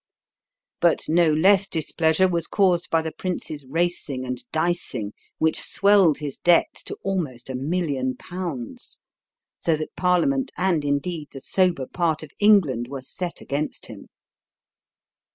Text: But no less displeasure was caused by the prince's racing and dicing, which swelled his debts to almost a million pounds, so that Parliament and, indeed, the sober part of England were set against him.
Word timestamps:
But 0.79 1.01
no 1.07 1.31
less 1.31 1.67
displeasure 1.67 2.27
was 2.27 2.47
caused 2.47 2.89
by 2.89 3.03
the 3.03 3.11
prince's 3.11 3.67
racing 3.67 4.25
and 4.25 4.43
dicing, 4.51 5.13
which 5.37 5.61
swelled 5.61 6.17
his 6.17 6.39
debts 6.39 6.81
to 6.85 6.97
almost 7.03 7.51
a 7.51 7.55
million 7.55 8.15
pounds, 8.17 8.97
so 9.59 9.75
that 9.75 9.95
Parliament 9.95 10.51
and, 10.57 10.83
indeed, 10.83 11.27
the 11.33 11.39
sober 11.39 11.85
part 11.85 12.23
of 12.23 12.31
England 12.39 12.87
were 12.87 13.03
set 13.03 13.41
against 13.41 13.85
him. 13.85 14.07